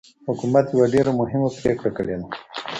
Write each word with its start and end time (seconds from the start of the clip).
حکومت 0.27 0.65
يوه 0.75 0.85
ډېره 0.93 1.11
مهمه 1.21 1.49
پرېکړه 1.59 1.91
کړې 1.97 2.15
ده. 2.19 2.25